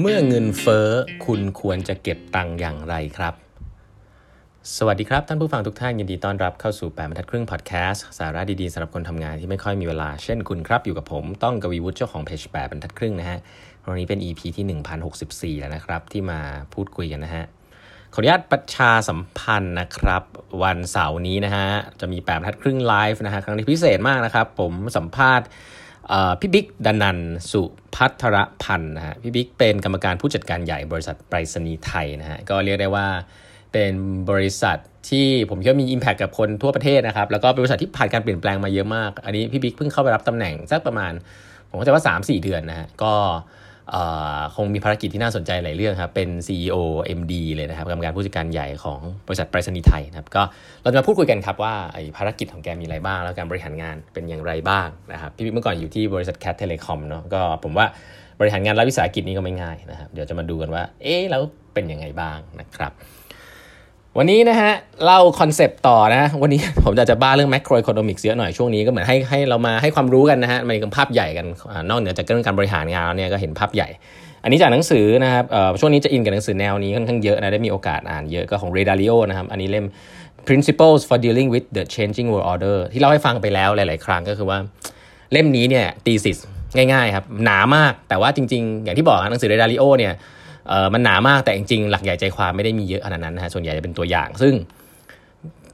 [0.00, 0.88] เมื่อเงินเฟ้อ
[1.24, 3.34] คุณควรจะเก็บตังค์อย่างไรครับ
[4.76, 13.38] สวัสดีครับ ท่านผู้ฟังทุกท่านยินดีต้อนรับเข้าสู่แปดบรรทัดครึ่งพอดแคสต์สาระดีๆสำหรับคนทำงานที่ไม่ค่อยมีเวลา เช่นคุณครับ อยู่กับผมต้องกวีวุฒิเจ้าของเพจแปดบรรทัดครึ่งนะฮะ
[13.88, 14.64] วันนี้เป็น EP ที่
[15.56, 16.40] 1064 แล้วนะครับ ที่มา
[16.74, 17.44] พูดคุยกันนะฮะ
[18.14, 20.22] ขออนุญาตประชาสัมพันธ์นะครับ
[20.62, 21.68] วันเสาร์นี้นะฮะ
[22.00, 25.46] จะมีแปดบรรทัดครึ่งไลฟ์นะฮะครั้งนี้พิเศษมากนะครับ ผมสัมภาษณ์
[26.40, 27.18] พี่บิ๊กดนัน
[27.50, 27.62] สุ
[27.94, 33.06] พัทรพันธ์นะฮะพี่บิ๊กเป็นกรรมการผู้จัดการใหญ่บริษัทไปรษณีย์ไทยนะฮะก็เรียกได้ว่า
[33.72, 33.92] เป็น
[34.30, 41.12] บริษัทที่ผมคิดว่ามี Impact กับคนทั่วประเทศนะครับแล้วก็เป็นบริษัทที่ผ่านการเปลี่ยนแปลงมาเยอะมาก อันนี้พี่บิ๊กเพิ่งเข้าไปรับตำแหน่งสักประมาณ
[41.68, 43.12] ผมเข้าใจว่า 3-4 เดือนนะฮะก็
[44.56, 46.76] คงมีภารกิจที่น่าสนใจหลายเรื่องครับ เป็น CEO
[47.18, 50.42] MD เลยนะครับกรรมการผู้จัดการใหญ่ของบริษัทไปรษณีย์ไทยนะครับ ก็
[50.82, 51.74] เราจะมาพูดคุยกันครับว่า
[52.16, 57.86] ภารกิจของแกมีอะไรบ้าง แล้วการบริหารงานเป็นอย่างไรบ้างนะครับ พี่เมื่อก่อนอยู่ที่บริษัท CAT Telecom เนาะ ก็ผมว่า
[58.40, 61.42] บริหารงานรัฐวิสาหกิจนี้ก็ไม่ง่ายนะครับ เดี๋ยวจะมาดูกันว่า เอ๊ะแล้ว
[61.74, 62.92] เป็นยังไงบ้างนะครับ
[64.18, 64.72] วันนี้นะฮะ
[65.04, 71.46] เล่าคอนเซปต์ต่อนะ วันนี้ผมจะจะบ้าเรื่อง macro economics เยอะหน่อยช่วงนี้ก็เหมือนให้ให้เรามาให้ความรู้กันนะฮะมันเป็นภาพใหญ่กัน
[71.90, 73.88] นอกเหนือจากเรื่องการบริหารงานเนี่ยก็เห็นภาพใหญ่
[74.42, 75.44] อันนี้จากหนังสือนะครับ
[75.80, 79.86] ช่วงนี้จะอินกับหนังสือแนวนี้ค่อนข้างเยอะนะได้มีโอกาสอ่านเยอะก็ของ Ray Dalio นะครับอันนี้เล่ม
[80.48, 84.58] Principles for Dealing with the Changing World Order ที่เล่าให้ฟังไปแล้วหลาย ๆ ครั้งก็คือว่า
[85.32, 86.38] เล่มนี้เนี่ยตีสิส
[86.76, 90.14] ง่าย ๆ ครับ หนามากแต่ว่าจริง ๆ อย่างที่บอกหนังสือ Ray Dalio เนี่ย
[90.68, 94.54] เออมันหนามากแต่จริงๆหลักใหญ่ใจความไม่ได้มีเยอะขนาดนั้นนะฮะส่วนใหญ่จะเป็นตัวอย่าง ซึ่ง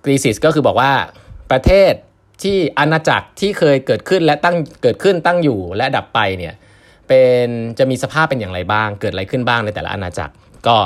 [0.04, 0.92] กรีซิสก็คือบอกว่า
[1.50, 1.92] ประเทศ
[2.42, 6.54] ที่อาณาจักรที่เคยเกิดขึ้นและตั้งเกิดขึ้นตั้งอยู่และดับไปเนี่ย
[7.08, 7.48] เป็น
[7.78, 10.32] จะมีสภาพเป็นอย่างไรบ้าง เกิดอะไรขึ้นบ้างในแต่ละอาณาจักร
[10.66, 10.76] ก็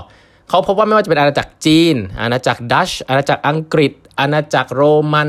[0.48, 5.28] เขาพบว่าไม่ว่าจะเป็นอาณาจักรจีน อาณาจักรดัชอาณาจักรอังกฤษ อาณาจักรโรมัน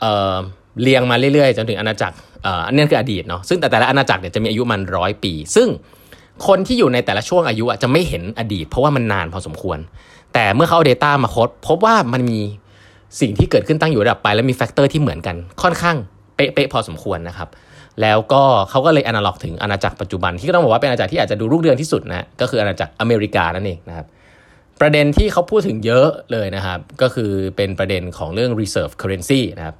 [0.00, 0.36] เอ่อ
[0.82, 5.68] เรียงมาเรื่อยๆ จนถึงอาณาจักรเอ่ออันนี้คืออดีตเนาะซึ่งแต่แต่ละอาณาจักรเนี่ยจะมีอายุมันร้อยปี ซึ่ง
[6.46, 9.78] คนที่อยู่ในแต่ละช่วงอายุจะไม่เห็นอดีต เพราะว่ามันนานพอสมควร
[10.34, 12.40] แต่เมื่อเขาเอา Data มาคดพบว่ามันมี
[13.20, 15.96] สิ่งที่เกิดขึ้นตั้งอยู่ระดับไป แล้วมี factor ที่เหมือนกันค่อนข้าง
[16.36, 17.48] เป๊ะๆพอสมควรนะครับ
[18.02, 24.06] แล้วก็เขาก็เลยอนาล็อกถึงอาณาจักรปัจจุบันที่ก็ต้องบอกว่าเป็นอาณาจักรที่อาจจะดูรุ่งเรืองที่สุดนะก็คืออาณาจักรอเมริกานั่นเองนะครับ
[24.80, 29.76] ประเด็นที่เขาพูดถึงเยอะเลยนะครับ ก็คือเป็นประเด็นของเรื่อง reserve currency นะครับ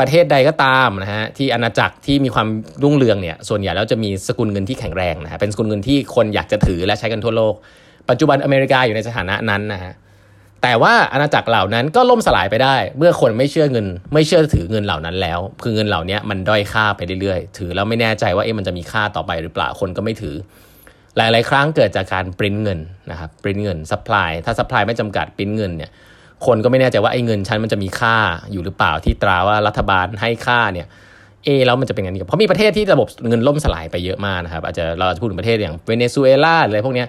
[0.00, 2.48] ประเทศใดก็ตามนะฮะที่อาณาจักรที่มีความ
[2.82, 7.54] รุ่งเรืองเนี่ยส่วนใหญ่แล้วจะมีสกุลเงินที่แข็งแรงนะฮะเป็นสกุลเงินที่คนอยากจะถือและใช้กันทั่วโลก
[8.08, 9.92] ปัจจุบันอเมริกาอยู่ในสถานะนั้นนะฮะ
[10.62, 20.36] แต่ว่าอาณาจักรเหล่านั้นก็ล่มสลายไปได้ เมื่อคนไม่เชื่อเงิน ไม่เชื่อถือเงินเหล่านั้นแล้ว คือเงินเหล่านี้มันด้อยค่าไปเรื่อยๆ ถือแล้วไม่แน่ใจว่าเอ๊ะมันจะมีค่าต่อไปหรือเปล่าคนก็ไม่ถือ
[21.16, 22.80] หลาย ๆ ครั้งเกิดจากการปริ้นเงิน
[23.10, 25.90] นะครับปริ้นเงิน supply ถ้า supply ไม่จำกัดปริ้นเงินเนี่ย
[26.46, 28.16] คนก็ไม่แน่ใจว่าไอ้เงินชั้นมันจะมีค่า
[28.52, 30.86] อยู่หรือเปล่าที่ตราว่ารัฐบาลให้ค่าเนี่ย
[31.44, 37.04] เอแล้วมันจะเป็นอย่างนี้เพราะมีประเทศที่ระบบเงินล่มสลายไปเยอะมากนะครับอาจจะเราจะพูดถึงประเทศอย่างเวเนซุเอลาอะไรพวกนี้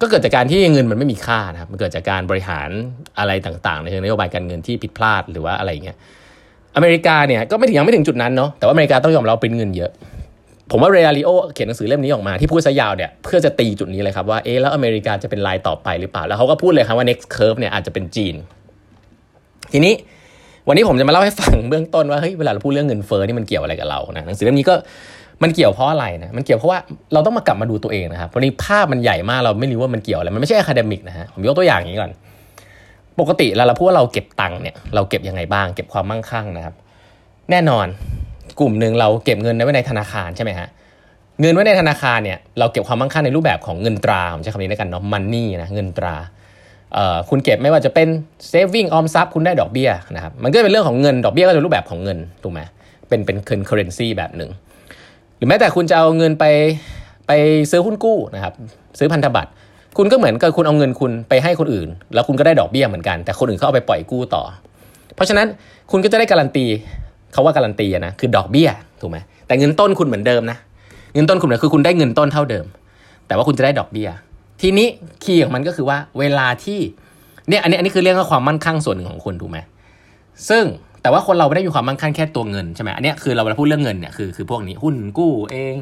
[0.00, 2.68] ก็เกิดจากการที่เงินมันไม่มีค่านะครับมันเกิดจากการบริหาร
[3.18, 5.96] อะไรต่างๆ ในเชิงนโยบายการเงินที่ผิดพลาดหรือว่าอะไรเงี้ย
[6.76, 9.90] อเมริกาเนี่ยก็ไม่ถึงยังไม่ถึงจุดนั้นเนาะแต่ว่าอเมริกาต้องยอมรับเป็นเงินเยอะ
[10.70, 18.34] ผมว่าเรอัลิโอเขียนหนังสือเล่มนี้ออกมาที่พูดซะยาวเนี่ยเพื่อจะตีจุดนี้เลยครับว่าเอ๊แล้วอเมริกาจะเป็นลายต่อไปหรือเปล่า แล้วเขาก็พูดเลยครับว่า next curve เนี่ยอาจจะเป็นจีน
[19.72, 19.94] ทีนี้
[20.68, 24.74] วันนี้ผมจะมาเล่าให้ฟังเบื้องต้นว่าเฮ้ยเวลาเราพูดเรื่องเงินเฟ้อนี่มันเกี่ยวอะไรกับเรานะหนังสือเล่มนี้ก็
[25.42, 26.78] มันเกี่ยวเพราะอะไรนะมันเกี่ยวเพราะว่า
[27.12, 32.10] เราต้องมากลับมาดูตัวเองนะครับวันนี้ภาพมันใหญ่มากเราไม่รู้ว่ามันเกี่ยวอะไรมันไม่ใช่ academic นะฮะผมยกตัวอย่างนี้ก่อน
[33.20, 36.74] ปกติแล้วเราพูดว่าเราเก็บตังค์เนี่ยเราเก็บยังไงบ้าง เก็บความมั่งคั่งนะครับ
[37.50, 37.86] แน่นอน
[38.60, 40.68] กลุ่มหนึ่งเราเก็บเงินไว้ในธนาคารใช่ไหมฮะ
[41.40, 46.14] เงินไว้ในธนาคารเนี่ยเราเก็บความมั่งคั่งในรูปแบบของเงินตราผมใช้คำนี้แล้วกันเนาะ money นะเงินตรา
[47.30, 48.08] คุณเก็บไม่ว่าจะเป็น
[48.48, 52.60] saving ออมทรัพย์คุณได้ดอกเบี้ยนะครับมันก็เป็นเรื่องของเงินดอกเบี้ยก็เป็นรูปแบบของเงินถูกไหม
[53.08, 54.50] เป็นเป็น currency แบบหนึ่ง
[55.36, 56.44] หรือแม้แต่คุณจะเอาเงินไป
[57.26, 57.32] ไป
[57.70, 58.54] ซื้อหุ้นกู้นะครับ
[58.98, 59.50] ซื้อพันธบัตร
[59.98, 64.42] คุณก็เหมือนกับคุณเอาเงินคุณไปให้คนอื่น แล้วคุณก็ได้ดอกเบี้ยเหมือนกัน แต่คนอื่นเขาเอาไปปล่อยกู้ต่อ
[65.14, 65.46] เพราะฉะนั้น
[65.90, 66.66] คุณก็จะได้การันตี
[67.36, 68.68] เขาว่าการันตีนะคือดอกเบี้ย
[69.00, 70.58] ถูกไหมแต่เงินต้นคุณเหมือนเดิมนะ
[71.14, 72.66] เงินต้นคุณเนี่ยคือคุณได้เงินต้นเท่าเดิม
[73.26, 74.08] แต่ว่าคุณจะได้ดอกเบี้ย
[74.62, 74.86] ทีนี้
[75.24, 76.80] คีย์ของมันก็คือว่าเวลาที่
[77.48, 79.58] เนี่ยอันนี้อันนี้คือเรื่องของความมั่นคงส่วนหนึ่งของคุณถูกไหม
[80.48, 80.64] ซึ่ง
[81.02, 85.74] แต่ว่าคนเราไม่ได้มีความมั่งคั่งแค่ตัวเงินใช่ไหมอันนี้คือเราเวลาพูดเรื่องเงินเนี่ยคือคือพวกนี้หุ้นกู้เอง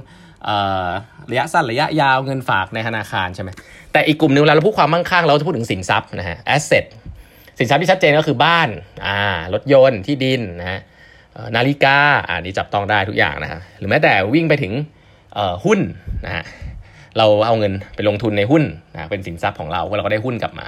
[0.45, 0.57] เอ่
[0.87, 0.89] อ
[1.31, 3.51] ระยะสั้นระยะยาวเงินฝากในธนาคารใช่ไหม
[3.93, 6.85] แต่อีกกลุ่มหนึ่งเวลาเราพูดความมั่งคั่งเราจะพูดถึงสินทรัพย์นะฮะ asset
[7.59, 8.69] สินทรัพย์ที่ชัดเจนก็คือบ้าน
[9.07, 9.19] อ่า
[9.55, 10.81] รถยนต์ที่ดินนะฮะ
[11.57, 11.97] นาฬิกา
[12.29, 14.73] อ่านี่จับต้องได้ทุกอย่างนะฮะหรือแม้แต่วิ่งไปถึง
[15.65, 15.81] หุ้น
[16.27, 16.45] นะฮะ
[17.19, 18.63] เราเอาเงินไปลงทุนในหุ้น
[18.95, 20.67] นะเป็นสินทรัพย์ของเราเราก็ได้หุ้นกลับมา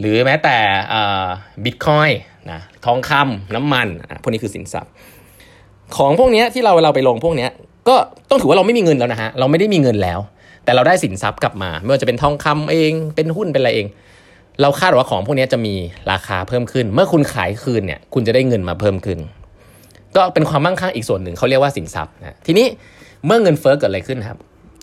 [0.00, 0.56] หรือแม้แต่
[1.64, 2.10] บิตคอย
[2.50, 3.88] นะทองคำน้ำมัน
[4.22, 4.92] พวกนี้คือสินทรัพย์
[5.96, 7.48] ของพวกนี้ที่เราเราไปลงพวกนี้
[7.88, 7.96] ก็
[8.30, 10.20] ต้องถือว่าเราไม่มีเงินแล้วนะฮะเราไม่ได้มีเงินแล้ว
[10.64, 13.86] แต่เราได้สินทรัพย์กลับมา ไม่ว่าจะเป็นทองคำเองเป็นหุ้นเป็นอะไรเอง
[14.60, 15.74] เราคาดว่าของพวกนี้จะมี
[16.12, 19.18] ราคาเพิ่มขึ้น เมื่อคุณขายคืนเนี่ยคุณจะได้เงินมาเพิ่มขึ้น
[20.16, 22.66] ก็เป็นความมั่งคั่งอีกส่วนหนึ่งเขาเรียกว่าสินทรัพย์นะทีนี้
[23.26, 24.38] เมื่อเงินเฟ้อเกิดอะไรขึ้นครับ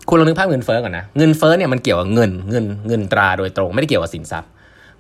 [0.10, 4.50] คุณลองนึกภาพเงินเฟ้อก่อนนะเงินเฟ้อเนี่ยมันเกี่ยวกับเงินเงินเงินตราโดยตรงไม่ได้เกี่ยวกับสินทรัพย์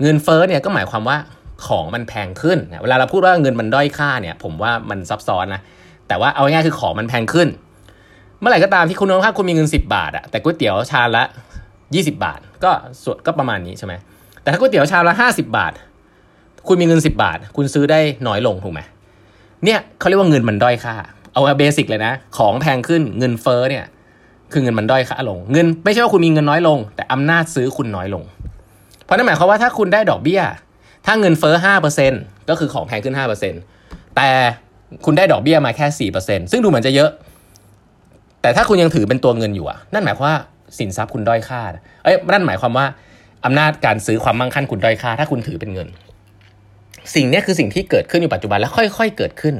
[0.01, 1.17] เงินเฟ้อเนี่ยก็หมายความว่า
[1.65, 5.61] ของมันแพงขึ้นเวลาเราพูดว่าเงินมันด้อยค่าเนี่ย ผมว่ามันซับซ้อนนะ
[6.07, 7.47] แต่ว่าเอาง่ายๆคือของมันแพงขึ้น
[8.39, 11.23] เมื่อไหร่ก็ตามที่คุณนึกว่าคุณมีเงิน 10 บาทอะแต่ก๋วยเตี๋ยวชามละ
[11.71, 12.71] 20 บาท ก็
[13.03, 13.93] ส่วนก็ประมาณนี้ใช่ไหม
[14.41, 15.73] แต่ถ้าก๋วยเตี๋ยวชามละ 50 บาท
[16.67, 18.81] คุณมีเงิน 10 บาท คุณซื้อได้น้อยลงถูกไหม
[19.65, 20.95] เนี่ยเขาเรียกว่าเงินมันด้อยค่า
[21.33, 23.85] เอาเบสิกเลยนะ ของแพงขึ้นเงินเฟ้อเนี่ย
[24.51, 28.23] คือเงินมันด้อยค่าลง เงินไม่ใช่ว่าคุณมีเงินน้อยลง แต่อำนาจซื้อคุณน้อยลง
[29.03, 30.41] เพราะนั่นหมายความว่าถ้าคุณได้ดอกเบี้ย
[31.05, 32.13] ถ้าเงินเฟ้อห้าเปอร์เซ็น
[32.49, 33.53] ก็คือของแพงขึ้นห้าเปอร์เซ็น
[34.15, 34.29] แต่
[35.05, 37.09] คุณได้ดอกเบี้ยมาแค่สี่เปอร์เซ็นซึ่งดูเหมือนจะเยอะ
[38.41, 40.37] แต่ถ้าคุณยังถือเป็นตัวเงินอยู่อะนั่นหมายความว่า
[40.77, 41.61] สินทรัพย์คุณด้อยค่า
[42.03, 42.85] เอ้ยนั่นหมายความว่า
[43.45, 45.87] อำนาจการซื้อความมั่งคั่งคุณด้อยค่า ถ้าคุณถือเป็นเงิน
[47.15, 49.55] สิ่งนี้คือสิ่งที่เกิดขึ้นอยู่ปัจจุบันและค่อยๆเกิดขึ้น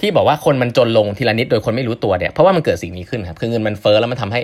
[0.00, 4.40] ที่บอกว่าคนมันจนลงทีละนิดโดยคนไม่รู้ตัวเนี่ยเพราะว่ามันเกิดสิ่งนี้ขึ้นครับคือเงินมันเฟ้อแล้วมันทำให้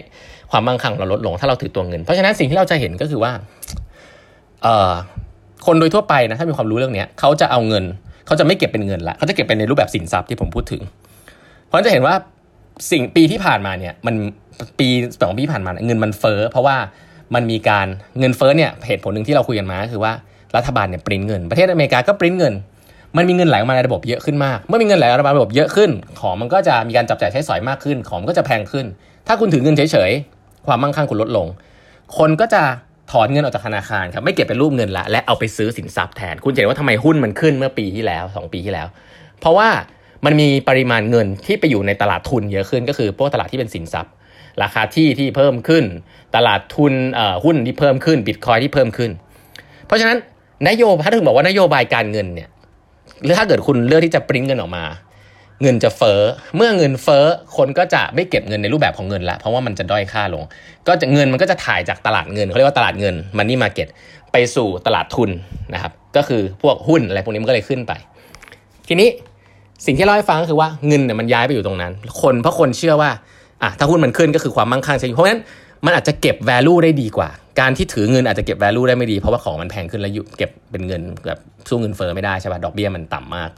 [0.50, 3.32] ความมั่งคั่งเราลดลง ถ้าเราถือตัวเงิน เพราะฉะนั้นสิ่งที่เราจะเห็นก็คือว่า
[4.62, 4.92] เอ่อ
[5.66, 7.84] คนโดยทั่วไปนะถ้ามีความรู้เรื่องนี้เขาจะเอาเงิน
[8.26, 10.82] เขาจะไม่เก็บเป็นเงินละเขาจะเก็บเป็นในรูปแบบสินทรัพย์ที่ผมพูดถึง
[11.66, 12.14] เพราะจะเห็นว่า
[12.92, 14.14] สิ่งปีที่ผ่านมาเนี่ยมัน
[14.78, 14.88] ปี
[15.22, 16.76] สองปีผ่านมาเงินมันเฟ้อเพราะว่า
[17.34, 17.86] มันมีการ
[18.18, 20.12] เงินเฟ้อเนี่ยเหตุผลหนึ่งที่เราคุยกันมาคือว่า
[20.56, 22.54] รัฐบาลเนี่ยปริ้นเงิน ประเทศอเมริกาก็ปริ้นเงิน
[23.16, 28.86] มันมีเงินไหลมาในระบบเยอะขึ้นมาก เมื่อมีเงินไหลมาในระบบเยอะขึ้น ของมันก็จะมีการจับจ่ายใช้สอยมากขึ้น ของก็จะแพงขึ้น
[29.26, 31.46] ถ้าคุณถือเงินเฉยๆ ความมั่งคั่งคุณลดลง
[32.18, 32.62] คนก็จะ
[33.12, 38.86] ถอนเงินออกจากธนาคารครับไม่เก็บเป็นรูปเงินละและเอาไปซื้อสินทรัพย์แทน คุณเห็นว่าทำไมหุ้นมันขึ้นเมื่อปีที่แล้ว 2 ปีที่แล้ว
[39.40, 39.68] เพราะว่า
[40.24, 44.12] มันมีปริมาณเงินที่ไปอยู่ในตลาดทุนเยอะขึ้นก็คือพวกตลาดที่เป็นสินทรัพย์
[44.62, 45.84] ราคาที่ที่เพิ่มขึ้น
[46.36, 46.92] ตลาดทุน
[47.44, 49.10] หุ้นที่เพิ่มขึ้นบิตคอยที่เพิ่มขึ้น
[49.86, 50.18] เพราะฉะนั้น
[50.68, 52.48] นโยบายถ้าถึงบอกว่านโยบายการเงินเนี่ย
[53.24, 54.84] หรือถ้าเกิดคุณเลือกที่จะปริ้นเงินออกมา
[55.62, 56.20] เงินจะเฟ้อ
[56.56, 57.24] เมื่อเงินเฟ้อ
[57.56, 60.42] คนก็จะไม่เก็บเงินในรูปแบบของเงินละเพราะว่ามันจะด้อยค่าลง
[60.88, 63.88] ก็จะเงินมันก็จะถ่ายจากตลาดเงินเขาเรียกว่าตลาดเงินมันนี่มาเก็ต
[64.32, 65.30] ไปสู่ตลาดทุน
[65.74, 67.92] นะครับ ก็คือพวกหุ้นอะไรพวกนี้มันก็เลยขึ้นไป
[68.88, 69.08] ทีนี้
[69.86, 73.10] สิ่งที่เล่าให้ฟังก็คือว่าเงินเนี่ยมันย้ายไปอยู่ตรงนั้น คนเพราะคนเชื่อว่า
[73.62, 75.42] อะถ้าหุ้นมันขึ้นก็คือความมั่งคั่งใช่ไหมเพราะฉะนั้น
[75.84, 77.28] มันอาจจะเก็บ value ได้ดีกว่า
[77.60, 81.38] การที่ถือเงินอาจจะเก็บ value ได้ไม่ดี เพราะว่าของมันแพงขึ้นแล้วเก็บเป็นเงินแบบ
[81.68, 83.50] สู้เงินเฟ้อไม่ได้ใช่ป่ะดอกเบี้ยมันต่ำมาก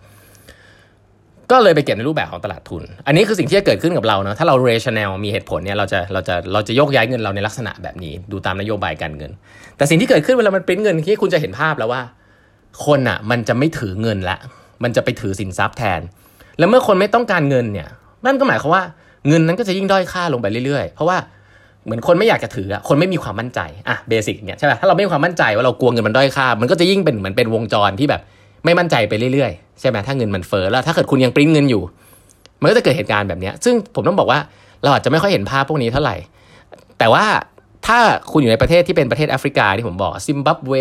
[1.51, 9.31] ก็เลยไปเก็บในรูปแบบของตลาดทุน อันนี้คือสิ่งที่จะเกิดขึ้นกับเราเนาะถ้าเรา rational มีเหตุผลเนี่ยเราจะเราจะเราจะยกย้ายเงินเราในลักษณะแบบนี้ ดูตามนโยบายการเงิน
[9.77, 12.03] แต่สิ่งที่เกิดขึ้นเวลามันเปริ้นเงินที่คุณจะเห็นภาพแล้วว่า
[12.87, 14.39] คนอะมันจะไม่ถือเงินละ
[14.83, 16.01] มันจะไปถือสินทรัพย์แทน
[16.59, 17.89] แล้วเมื่อคนไม่ต้องการเงินเนี่ย
[18.27, 18.83] นั่นก็หมายความว่า
[19.29, 21.17] เงินนั้นก็จะยิ่งด้อยค่าลงไปเรื่อยๆ เพราะว่า
[21.85, 28.21] เหมือนคนไม่อยากจะถืออะคนไม่มีความมั่นใจอะ basic เนี่ยใช่ป่ะถ้าเราไม่มีความมั่นใจว่าเรากลัวเงินมันด้อยค่า มันก็จะยิ่งเป็นเหมือนเป็นวงจรที่แบบ
[28.65, 31.83] ไม่มั่นใจไปเรื่อยๆใช่ไหมถ้าเงินมันเฟ้อแล้วถ้าเกิดคุณยังปริ้นเงินอยู่
[32.61, 34.39] มันก็จะเกิดเหตุการณ์แบบนี้ซึ่งผมต้องบอกว่า
[34.83, 36.17] เราอาจจะไม่ค่อยเห็นภาพพวกนี้เท่าไหร่
[36.99, 37.25] แต่ว่า
[37.87, 37.99] ถ้า
[38.33, 40.75] คุณอยู่ในประเทศที่เป็นประเทศแอฟริกาที่ผมบอกซิมบับเว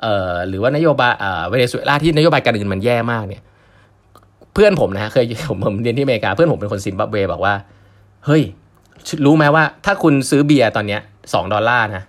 [0.00, 3.42] เอ่อหรือว่านโยบายเอ่อเวเนซุเอลาที่นโยบายการเงินมันแย่มากเนี่ย
[4.54, 7.54] เพื่อนผมนะเคยผมผมเรียนที่อเมริกาเพื่อนผมเป็นคนซิมบับเวบอกว่า
[8.26, 8.42] เฮ้ย
[9.24, 11.00] รู้ไหมว่าถ้าคุณซื้อเบียร์ตอนเนี้ย
[11.32, 12.04] สองดอลลาร์นะ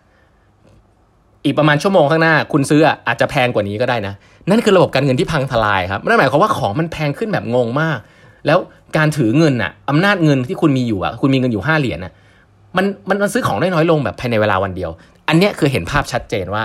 [1.46, 4.14] อีกประมาณชั่วโมงข้างหน้า คุณซื้ออาจจะแพงกว่านี้ก็ได้นะ
[4.50, 7.98] นั่นคือระบบการเงินที่พังทลายครับนั่นหมายความว่าของมันแพงขึ้นแบบงงมาก
[8.48, 8.60] แล้ว
[8.98, 12.14] การถือเงินอะอำนาจเงินที่คุณมีอยู่อะคุณมีเงินอยู่ห้าเหรียญอะ
[12.78, 14.92] มันมันมันซื้อของได้น้อยลงแบบภายในเวลาวันเดียว
[15.28, 16.64] อันเนี้ยคือเห็นภาพชัดเจนว่า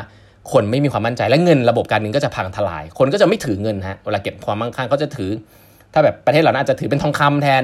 [0.52, 5.30] คนไม่มีความมั่นใจและเงินระบบการเงินก็จะพังทลาย คนก็จะไม่ถือเงินฮะเวลาเก็บความมั่งคั่งก็จะถือ
[5.92, 7.62] ถ้าแบบประเทศเราน่าจะถือเป็นทองคำแทน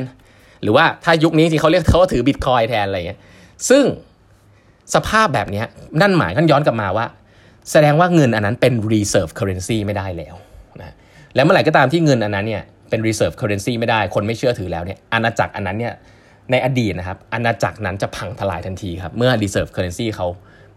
[0.62, 3.21] หรือว่าถ้ายุคนี้ที่เขาเรียกเขาถือบิตคอยแทนอะไรเงี้ย
[3.69, 3.85] ซึ่ง
[4.95, 5.62] สภาพแบบนี้
[6.00, 7.07] นั่นหมายกันย้อนกลับมาว่า
[7.71, 10.35] แสดงว่าเงินอันนั้นเป็น reserve currency ไม่ได้แล้ว
[10.81, 10.95] นะ
[11.35, 15.95] แล้วเมื่อไหร่ก็ตามที่เงินอันนั้นเนี่ยเป็น reserve currency ไม่ได้คนไม่เชื่อถือแล้วเนี่ยอาณาจักรอันนั้นเนี่ย
[16.50, 20.26] ในอดีตนะครับอาณาจักรนั้นจะพังทลายทันทีครับเมื่อ reserve currency เขา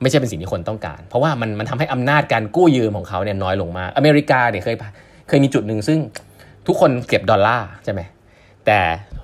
[0.01, 4.75] ไม่ใช่เป็นสิ่งที่คนต้องการ เพราะว่ามันมันทำให้อำนาจการกู้ยืมของเขาเนี่ยน้อยลงมา อเมริกาเนี่ยเคย
[5.27, 5.99] เคยมีจุดหนึ่งซึ่ง
[6.67, 8.01] ทุกคนเก็บดอลลาร์ใช่ไหม
[8.67, 8.79] แต่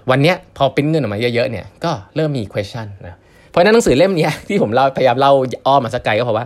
[0.10, 3.16] วันนี้พอปิ้นเงินออกมาเยอะๆเนี่ยก็เริ่มมี question นะ
[3.50, 5.32] เพราะนั้นหนังสือเล่มนี้ที่ผมเล่าพยายามเล่า
[5.68, 6.46] อ้อมมาสักไกลก็เพราะว่า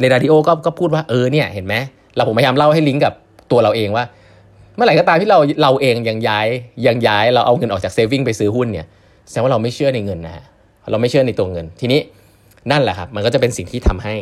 [0.00, 1.74] ในดาริโอก็ก็พูดว่าเออเนี่ยเห็นไหม
[2.16, 3.12] เราผมพยายามเล่าให้ลิงก์กับ
[3.50, 4.04] ตัวเราเองว่า
[4.76, 6.46] เมื่อไหร่ก็ตามที่เราเราเองยังย้าย
[6.86, 8.86] ยังย้ายเราเอาเงินออกจากเซฟิงไปซื้อหุ้นเนี่ย
[9.28, 10.44] แสดงว่าเราไม่เชื่อในเงินนะฮะ
[10.90, 12.00] เราไม่เชื่อในตัวเงินทีนี้
[12.70, 14.14] นั่นแหละครับมันก็จะเป็นสิ่งที่ทำให้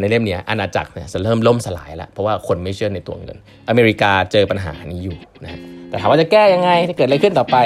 [0.00, 3.36] ในเล่มนี้อาณาจักรเนี่ยจะเริ่มล่มสลายแล้วเพราะว่าคนไม่เชื่อในตัวเงิน
[3.68, 7.56] อเมริกาเจอปัญหานี้อยู่นะแต่ถามว่าจะแก้ยังไงจะเกิดอะไรขึ้นต่อไป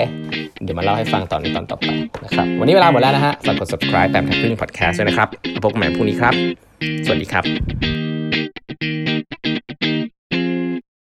[0.62, 1.88] เดี๋ยวมาเล่าให้ฟังตอนนี้ตอนต่อไป
[2.24, 5.28] นะครับวันนี้เวลาหมดแล้วนะฮะฝากกด subscribe แปมทักพึ่งอดแคสต์ด้วยนะครับ
[5.64, 6.34] พบกันใหม่พรุ่งนี้ครับ
[7.04, 7.44] สวัสดีครับ